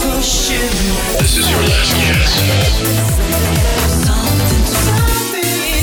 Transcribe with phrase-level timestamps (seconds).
[0.00, 2.30] This is your last chance.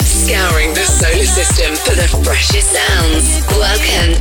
[0.07, 3.45] Scouring the solar system for the freshest sounds.
[3.49, 4.13] Welcome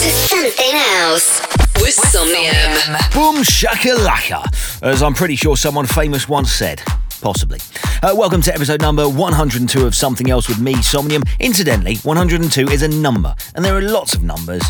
[0.00, 1.42] to something else
[1.82, 2.72] with Somnium.
[3.12, 4.42] Boom shakalaka,
[4.82, 6.82] as I'm pretty sure someone famous once said.
[7.20, 7.58] Possibly.
[8.02, 11.22] Uh, welcome to episode number 102 of Something Else with me, Somnium.
[11.38, 14.62] Incidentally, 102 is a number, and there are lots of numbers.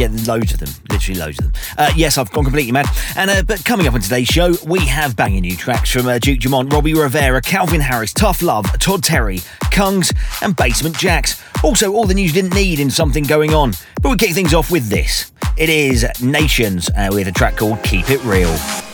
[0.00, 1.62] Yeah, loads of them, literally loads of them.
[1.76, 2.86] Uh, yes, I've gone completely mad.
[3.16, 6.18] And uh, but coming up on today's show, we have banging new tracks from uh,
[6.18, 10.10] Duke Dumont, Robbie Rivera, Calvin Harris, Tough Love, Todd Terry, Kungs,
[10.40, 11.38] and Basement Jaxx.
[11.62, 13.72] Also, all the news you didn't need in something going on.
[14.00, 15.32] But we kick things off with this.
[15.58, 18.89] It is Nations uh, with a track called Keep It Real.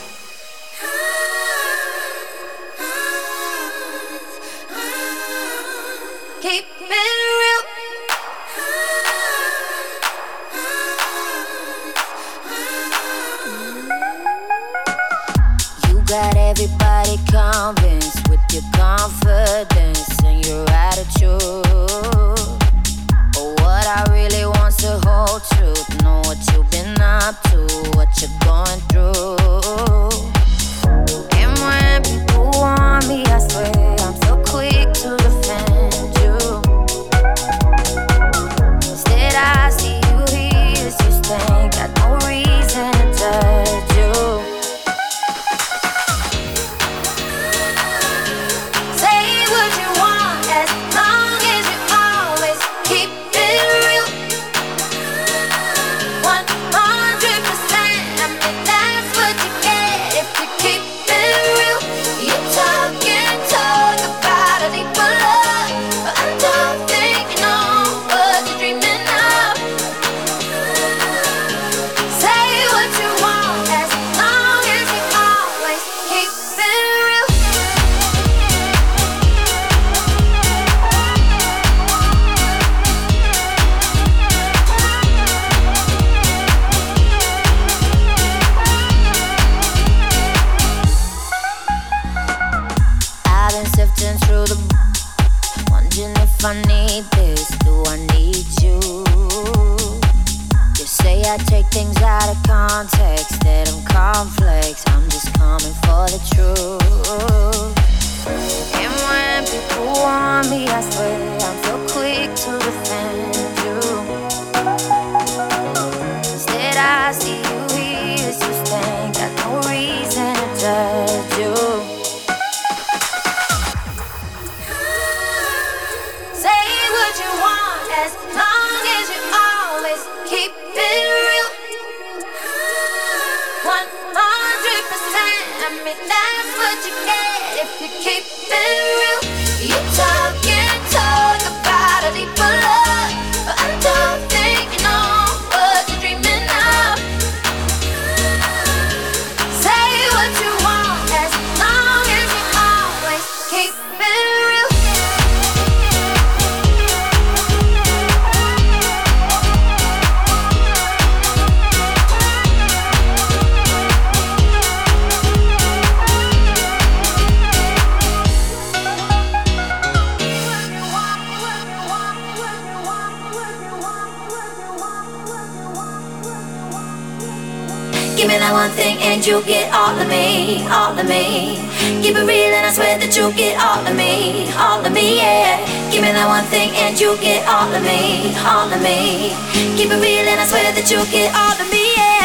[178.16, 181.60] Give me that one thing and you'll get all of me, all of me.
[182.00, 185.18] Keep it real and I swear that you'll get all of me, all of me,
[185.18, 185.60] yeah.
[185.92, 189.36] Give me that one thing and you'll get all of me, all of me.
[189.76, 192.15] Keep it real and I swear that you'll get all of me, yeah.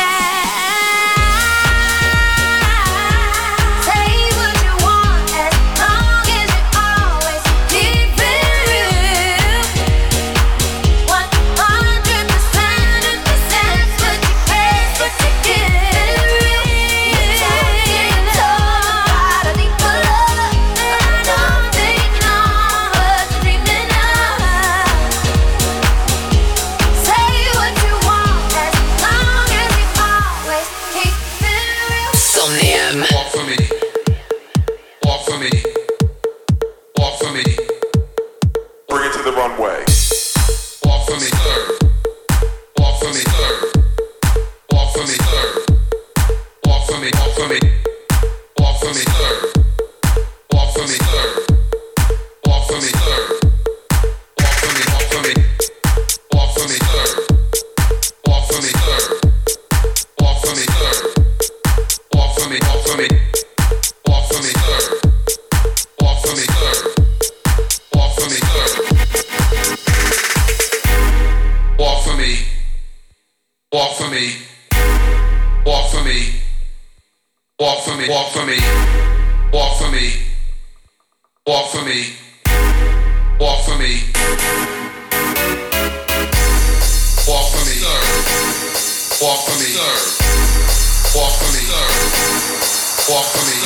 [93.12, 93.60] Walk for me.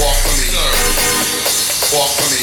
[0.00, 0.48] Walk for me.
[1.92, 2.40] Walk for me.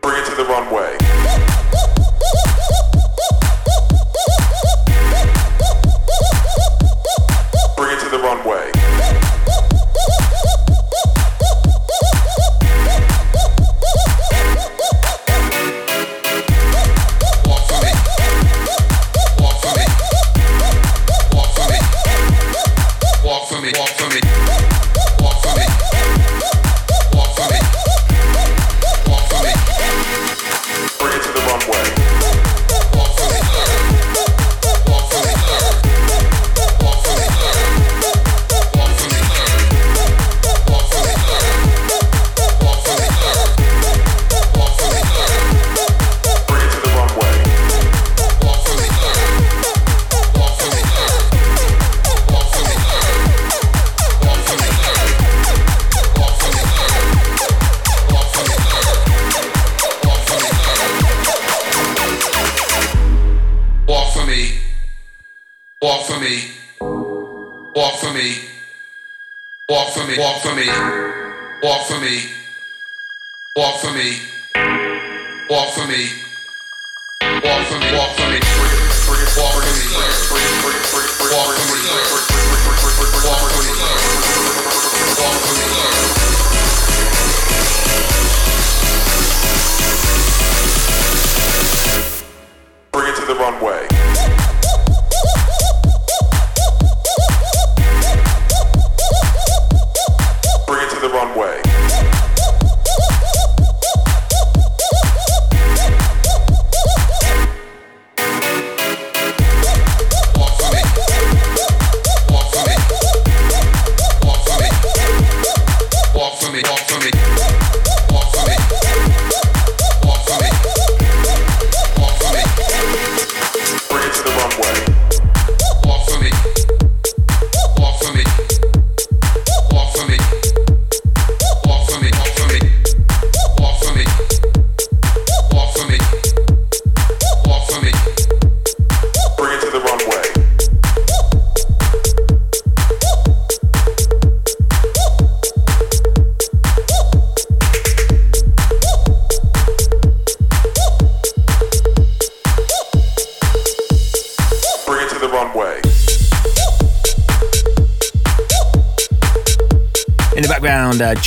[0.00, 0.96] Bring it to the runway.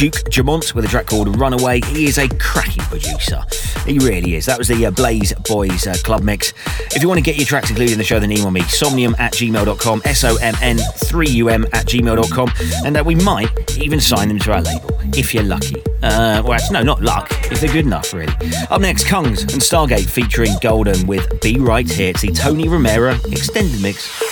[0.04, 1.80] Duke Dumont with a track called Runaway.
[1.80, 3.42] He is a cracking producer.
[3.86, 4.46] He really is.
[4.46, 6.54] That was the uh, Blaze Boys uh, Club Mix.
[6.94, 9.16] If you want to get your tracks included in the show, then email me somnium
[9.18, 12.52] at gmail.com, S O M N 3 U M at gmail.com,
[12.86, 15.82] and uh, we might even sign them to our label if you're lucky.
[16.02, 18.34] Uh, well, actually, no, not luck, if they're good enough, really.
[18.70, 22.10] Up next, Kungs and Stargate featuring Golden with Be Right Here.
[22.10, 24.23] It's the Tony Romera extended mix.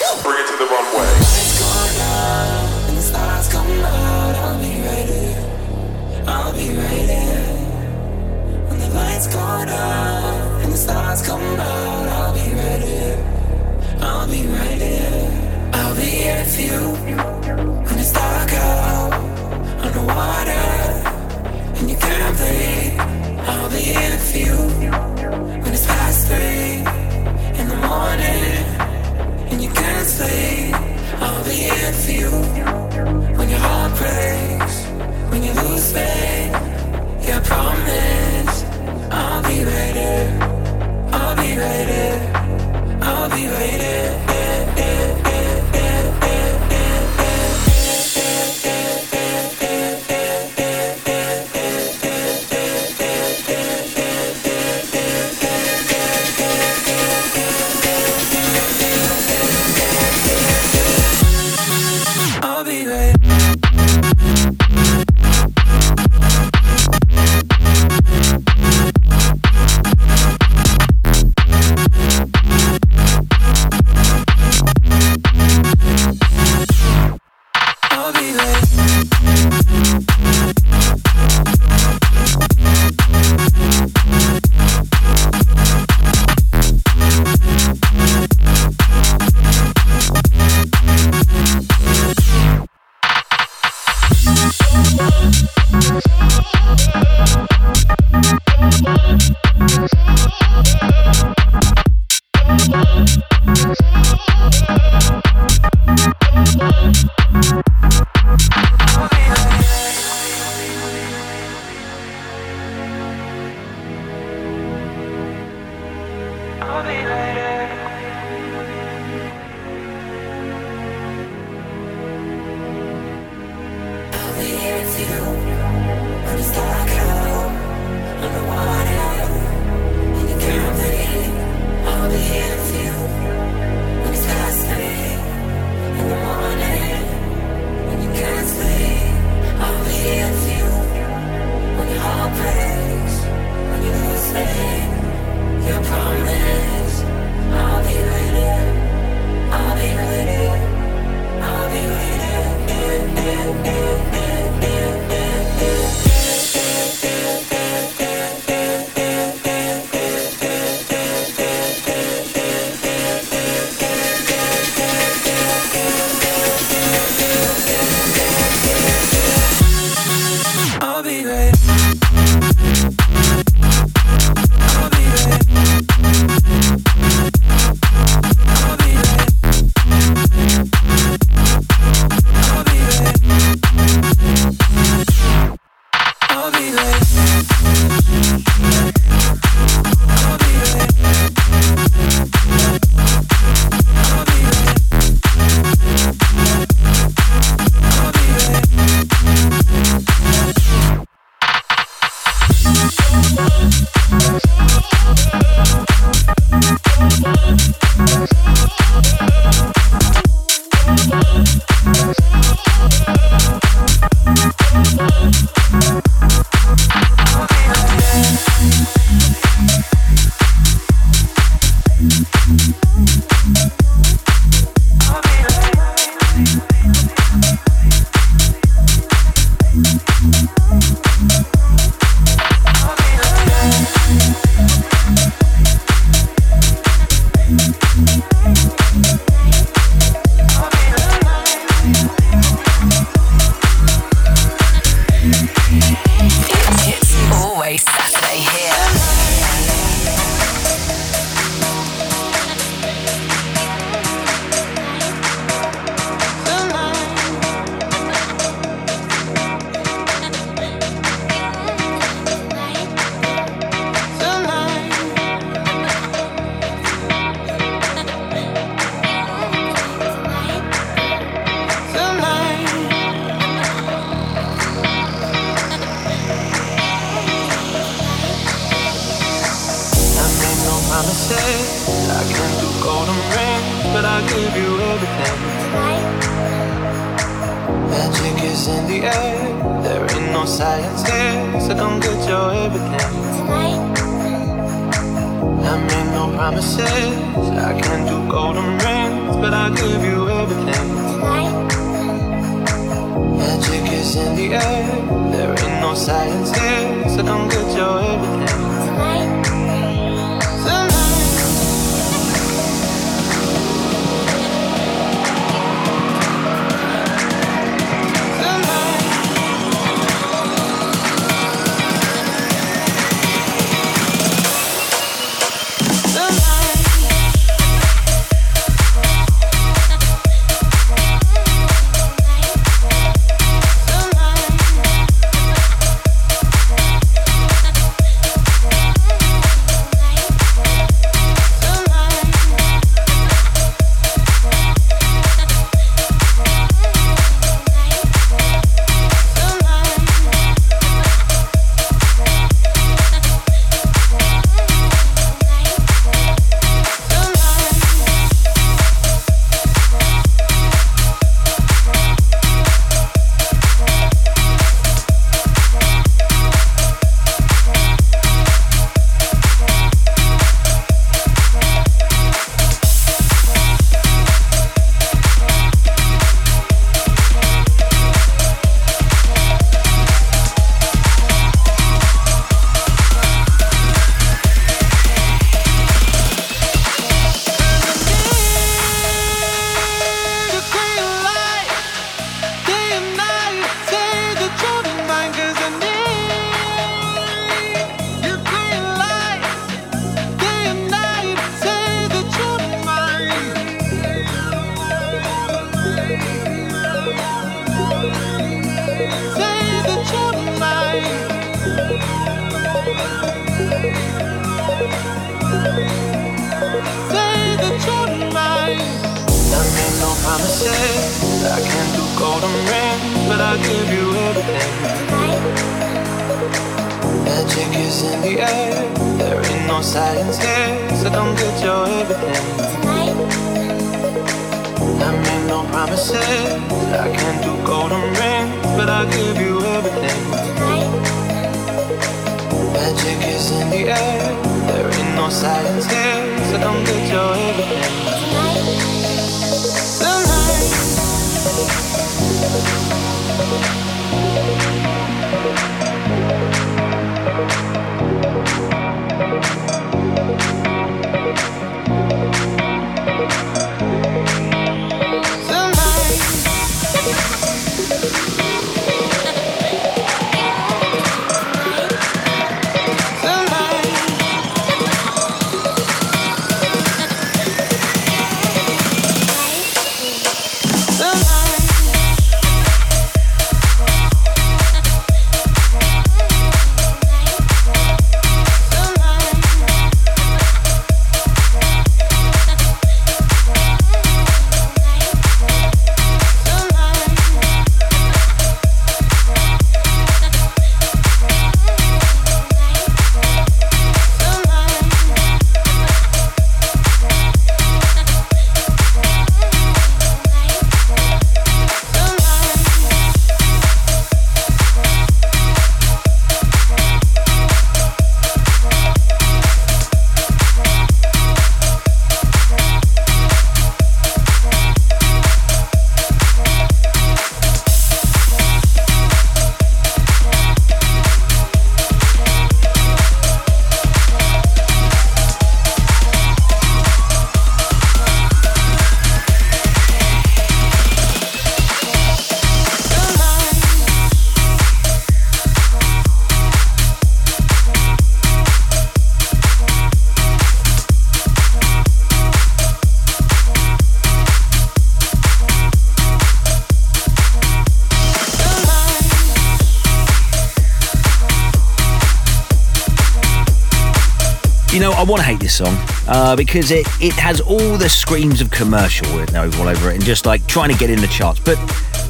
[565.12, 565.76] Want to hate this song
[566.08, 569.96] uh, because it, it has all the screams of commercial written over all over it
[569.96, 571.38] and just like trying to get in the charts.
[571.38, 571.58] But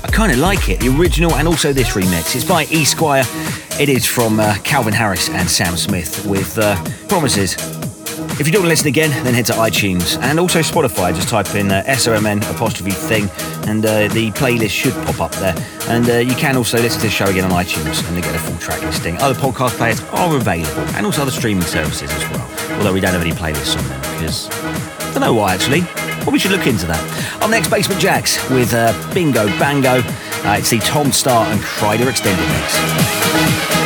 [0.04, 2.36] I kind of like it, the original and also this remix.
[2.36, 3.24] It's by E Squire.
[3.80, 6.76] It is from uh, Calvin Harris and Sam Smith with uh,
[7.08, 7.56] Promises.
[8.42, 11.14] If you don't listen again, then head to iTunes and also Spotify.
[11.14, 13.30] Just type in uh, SOMN apostrophe thing
[13.70, 15.56] and uh, the playlist should pop up there.
[15.88, 18.40] And uh, you can also listen to the show again on iTunes and get a
[18.40, 19.16] full track listing.
[19.18, 22.78] Other podcast players are available and also other streaming services as well.
[22.80, 25.82] Although we don't have any playlists on them because I don't know why actually.
[26.26, 27.44] Well, we should look into that.
[27.44, 30.02] Up next, Basement Jaxx with uh, Bingo Bango.
[30.02, 33.81] Uh, it's the Tom Staar and Kryder extended mix.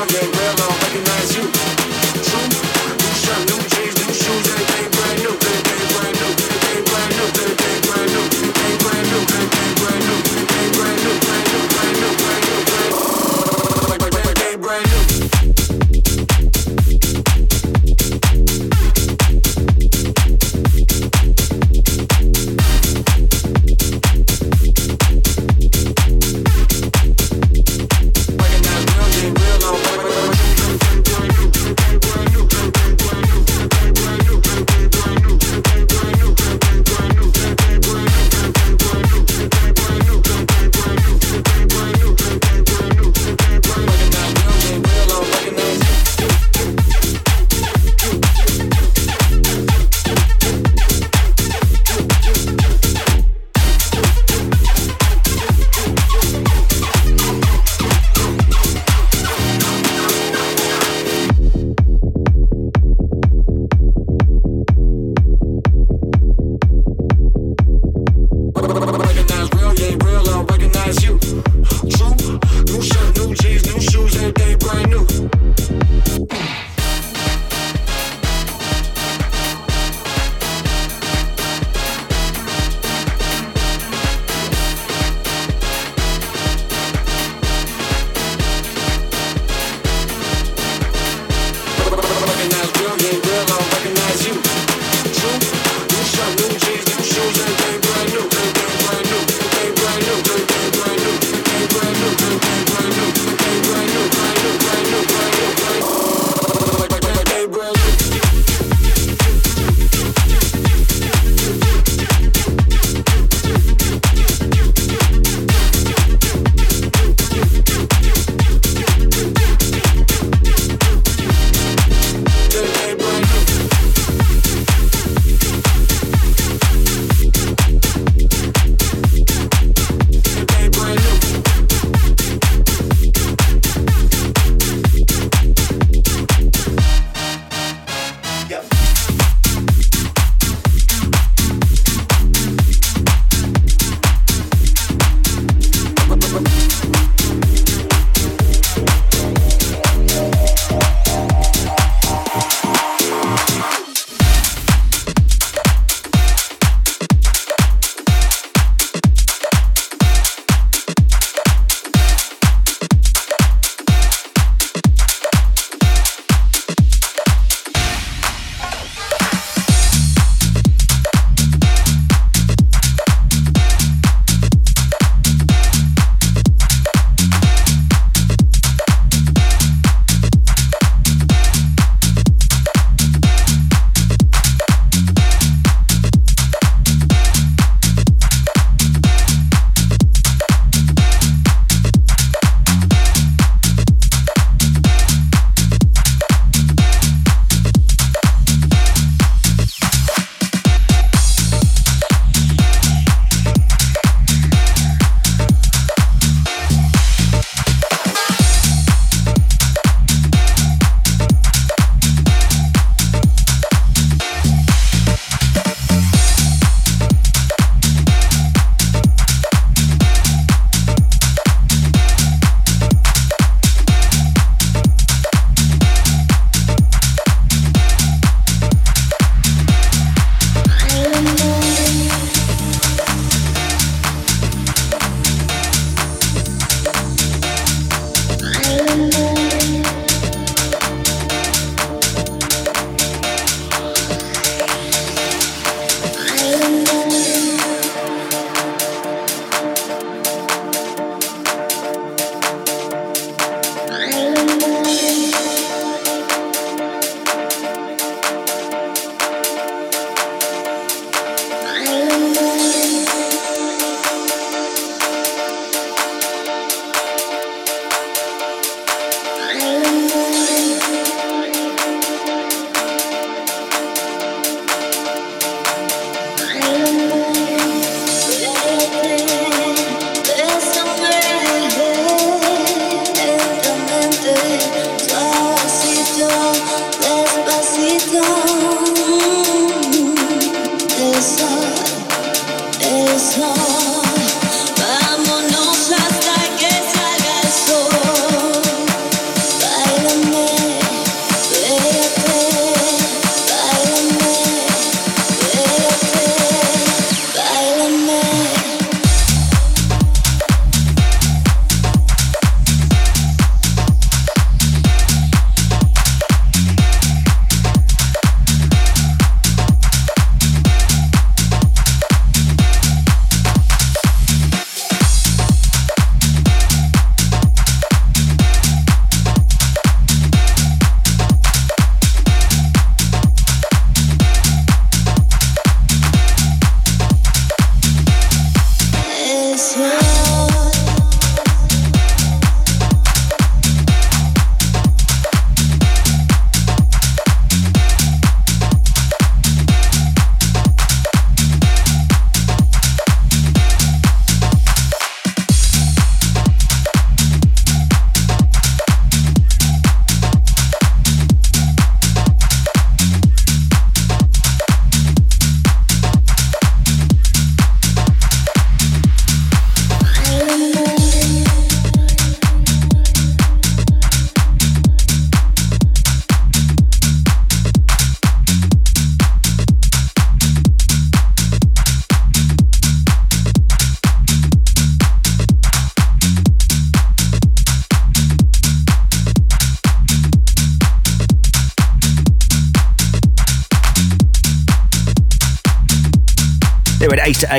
[0.00, 0.39] I don't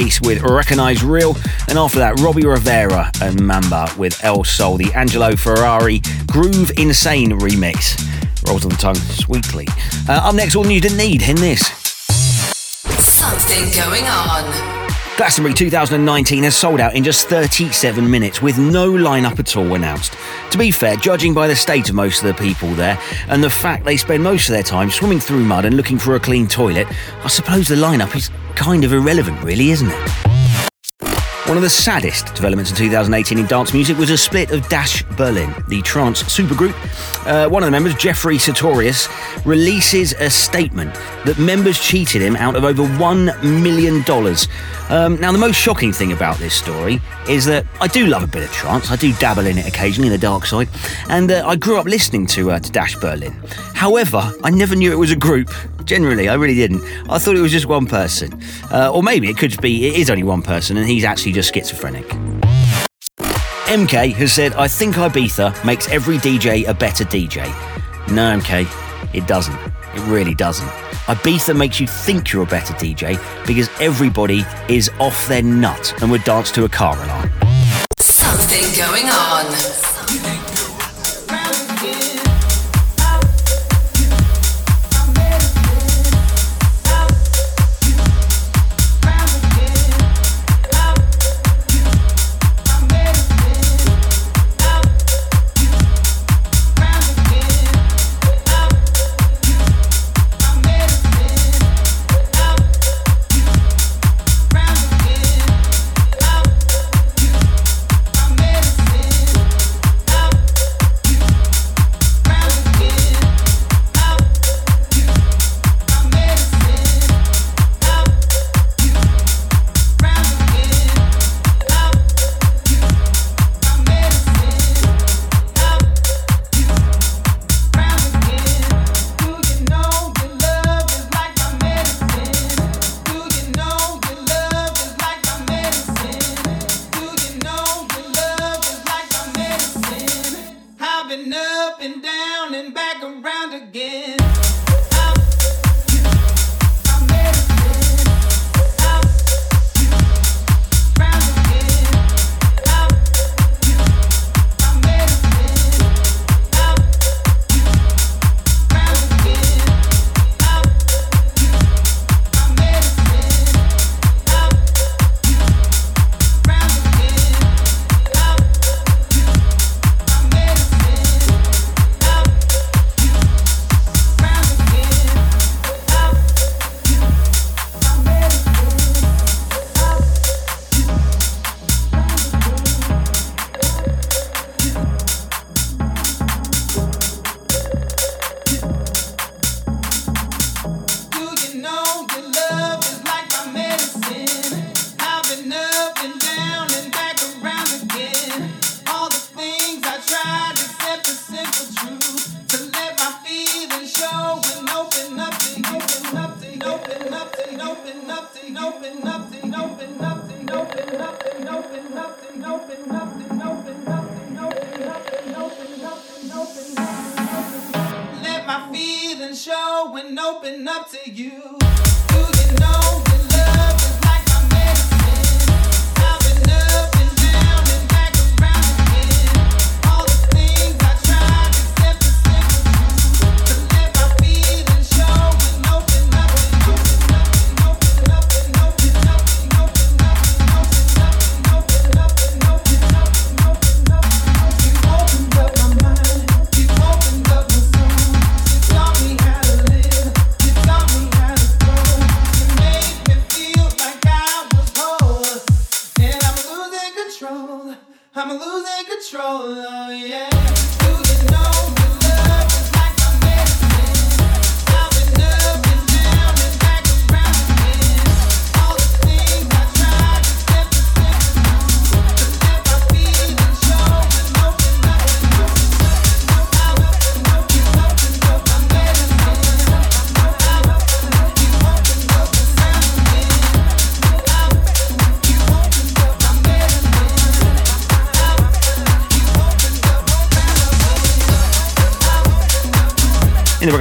[0.01, 1.35] were at Ace with Recognize Real,
[1.67, 7.31] and after that, Robbie Rivera and Mamba with El Sol, the Angelo Ferrari Groove Insane
[7.39, 7.97] remix.
[8.47, 9.67] Rolls on the tongue sweetly.
[10.09, 11.67] Uh, up next, all news didn't need in this.
[12.99, 14.71] Something going on.
[15.17, 20.15] Glastonbury 2019 has sold out in just 37 minutes with no lineup at all announced.
[20.49, 23.49] To be fair, judging by the state of most of the people there and the
[23.49, 26.47] fact they spend most of their time swimming through mud and looking for a clean
[26.47, 26.87] toilet,
[27.23, 30.09] I suppose the lineup is kind of irrelevant, really, isn't it?
[31.47, 35.01] One of the saddest developments in 2018 in dance music was a split of Dash
[35.17, 36.75] Berlin, the trance supergroup.
[37.25, 39.07] Uh, one of the members, Jeffrey Sutorius,
[39.45, 40.93] releases a statement
[41.25, 43.97] that members cheated him out of over $1 million.
[44.89, 48.27] Um, now, the most shocking thing about this story is that I do love a
[48.27, 48.89] bit of trance.
[48.89, 50.67] I do dabble in it occasionally, in the dark side.
[51.09, 53.33] And uh, I grew up listening to, uh, to Dash Berlin.
[53.75, 55.49] However, I never knew it was a group.
[55.85, 56.83] Generally, I really didn't.
[57.09, 58.41] I thought it was just one person.
[58.71, 61.53] Uh, or maybe it could be, it is only one person and he's actually just
[61.53, 62.05] schizophrenic.
[63.71, 67.45] MK has said, I think Ibiza makes every DJ a better DJ.
[68.09, 68.67] No, MK,
[69.15, 69.55] it doesn't.
[69.95, 70.67] It really doesn't.
[71.07, 76.11] Ibiza makes you think you're a better DJ because everybody is off their nut and
[76.11, 77.29] would dance to a car alarm.
[78.01, 80.00] Something going on.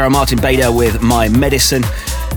[0.01, 1.85] Gallagher Martin Bader with My Medicine.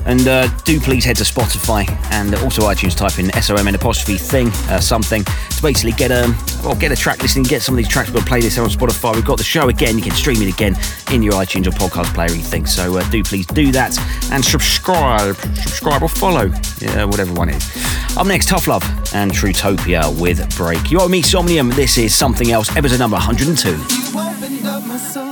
[0.05, 2.93] And uh, do please head to Spotify and also iTunes.
[2.93, 7.21] Type in SOMN apostrophe thing uh, something to basically get a well, get a track
[7.21, 7.45] listening.
[7.45, 8.11] Get some of these tracks.
[8.11, 9.15] We'll play this on Spotify.
[9.15, 9.95] We've got the show again.
[9.95, 10.75] You can stream it again
[11.13, 12.31] in your iTunes or podcast player.
[12.31, 12.97] You think so?
[12.97, 13.97] Uh, do please do that
[14.29, 18.17] and subscribe, subscribe or follow, yeah, whatever one is.
[18.17, 18.83] Up next, Tough Love
[19.13, 20.91] and Trutopia with Break.
[20.91, 21.69] You are me, Somnium.
[21.69, 22.75] This is something else.
[22.75, 25.31] Episode number 102.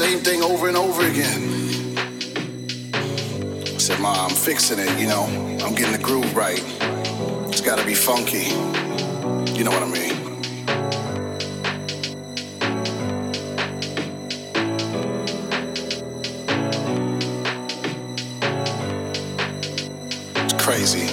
[0.00, 1.42] Same thing over and over again?
[2.94, 5.24] I said, Ma, I'm fixing it, you know.
[5.62, 6.64] I'm getting the groove right.
[7.50, 8.48] It's gotta be funky.
[9.58, 10.16] You know what I mean?
[20.44, 21.12] It's crazy.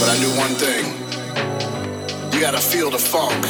[0.00, 0.86] But I knew one thing.
[2.32, 3.49] You gotta feel the funk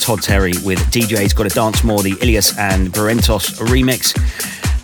[0.00, 4.16] Todd Terry with DJ's Got to Dance More, the Ilias and Barentos remix.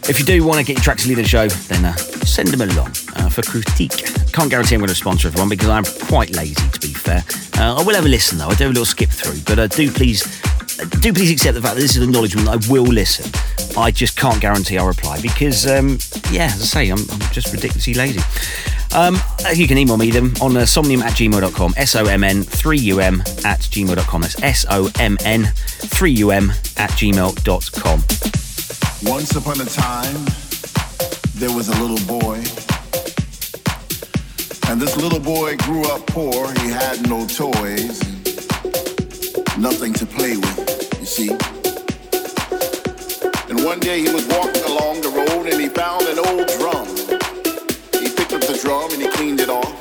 [0.09, 2.49] If you do want to get your tracks to lead the show, then uh, send
[2.49, 4.05] them along uh, for critique.
[4.33, 7.25] Can't guarantee I'm going to sponsor everyone because I'm quite lazy, to be fair.
[7.59, 8.49] Uh, I will have a listen though.
[8.49, 10.23] I do a little skip through, but uh, do please,
[10.81, 12.49] uh, do please accept the fact that this is an acknowledgement.
[12.49, 13.31] I will listen.
[13.77, 15.99] I just can't guarantee I'll reply because, um,
[16.31, 18.21] yeah, as I say, I'm, I'm just ridiculously lazy.
[18.97, 19.19] Um,
[19.55, 24.23] you can email me them on uh, somnium at gmail.com, S-O-M-N 3-U-M at gmail.com.
[24.23, 27.99] That's S-O-M-N 3-U-M at gmail.com.
[29.03, 30.25] Once upon a time,
[31.35, 32.37] there was a little boy.
[34.71, 36.51] And this little boy grew up poor.
[36.63, 38.01] He had no toys,
[39.59, 41.29] nothing to play with, you see.
[43.51, 46.86] And one day he was walking along the road and he found an old drum
[48.67, 49.79] drum and he cleaned it off.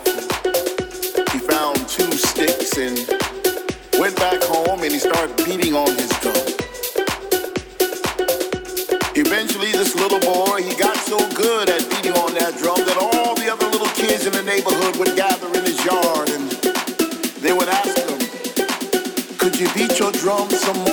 [1.34, 2.94] He found two sticks and
[3.98, 6.46] went back home and he started beating on his drum.
[9.18, 13.34] Eventually, this little boy, he got so good at beating on that drum that all
[13.34, 16.46] the other little kids in the neighborhood would gather in his yard and
[17.42, 18.20] they would ask him,
[19.40, 20.85] could you beat your drum some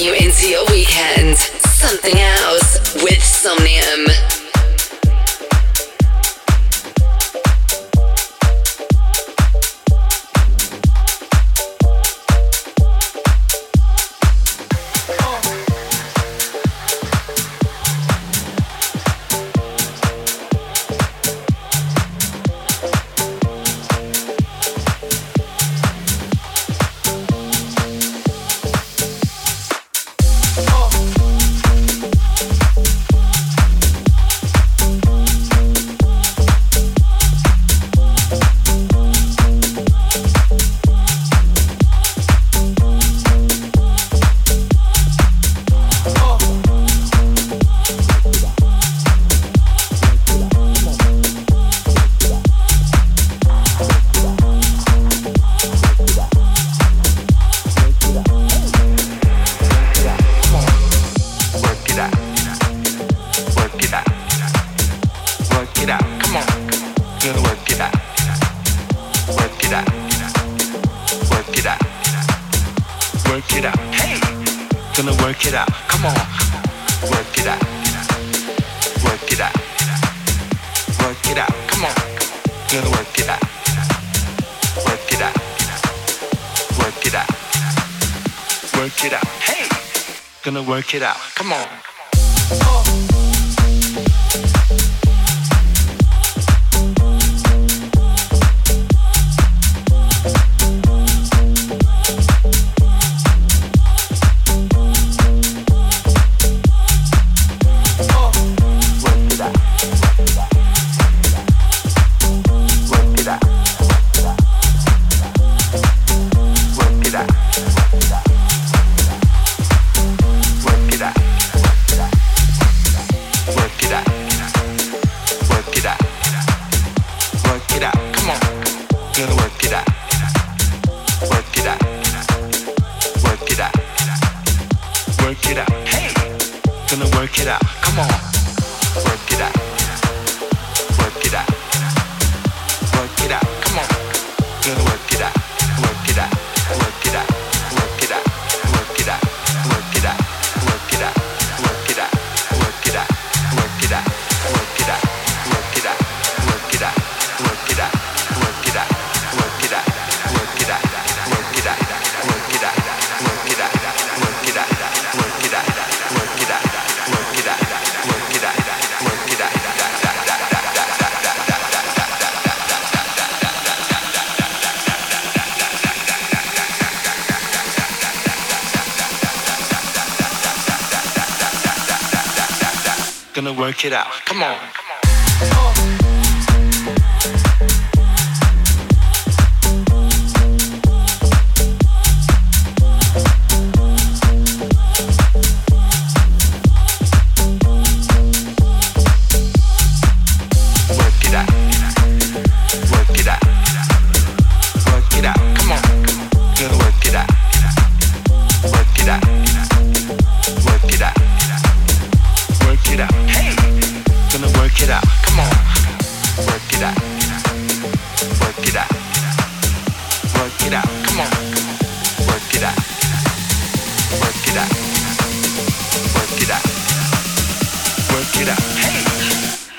[0.00, 1.36] you into your weekend.
[1.36, 4.43] Something else with Somnium.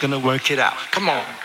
[0.06, 0.78] Gonna work it out.
[0.92, 1.45] Come on.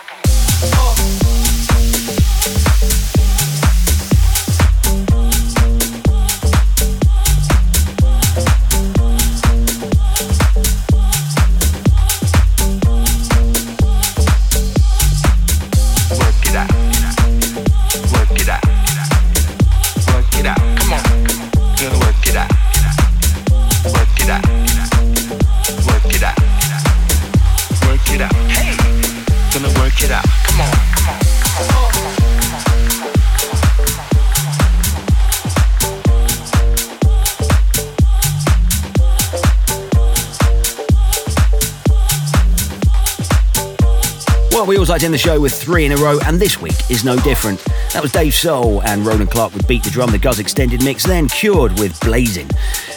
[44.90, 47.16] Always like end the show with three in a row, and this week is no
[47.20, 47.64] different.
[47.92, 51.04] That was Dave Soul and Roland Clark with Beat the Drum, the Guz extended mix,
[51.04, 52.50] then Cured with Blazing.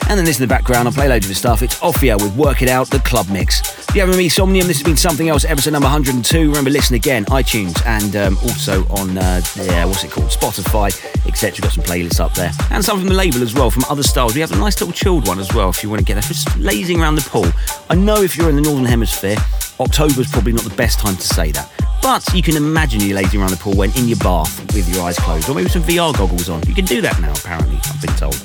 [0.10, 1.62] And then this in the background, I'll play loads of his stuff.
[1.62, 3.62] It's Offia with Work It Out, the club mix.
[3.90, 6.48] If you haven't me, Somnium, this has been something else, episode number 102.
[6.48, 10.88] Remember, listen again, iTunes, and um, also on, uh, yeah, what's it called, Spotify,
[11.28, 11.62] etc.
[11.62, 12.52] Got some playlists up there.
[12.72, 14.34] And some from the label as well, from other styles.
[14.34, 16.24] We have a nice little chilled one as well, if you want to get that.
[16.24, 17.46] Just lazing around the pool.
[17.92, 19.38] I know if you're in the Northern Hemisphere,
[19.80, 21.83] October's probably not the best time to say that.
[22.04, 25.04] But you can imagine you lazing around the pool when in your bath with your
[25.06, 26.62] eyes closed, or maybe some VR goggles on.
[26.68, 28.36] You can do that now, apparently, I've been told.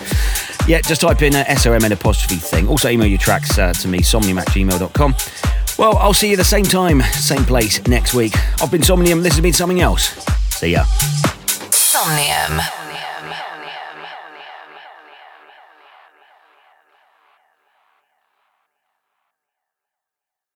[0.68, 2.68] Yeah, just type in uh, SOMN apostrophe thing.
[2.68, 4.38] Also, email your tracks uh, to me, somnium.
[5.76, 8.34] Well, I'll see you the same time, same place next week.
[8.62, 10.08] I've been Somnium, this has been something else.
[10.50, 10.84] See ya.
[11.70, 12.77] Somnium.